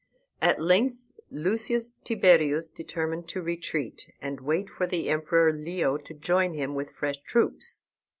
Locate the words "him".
6.55-6.73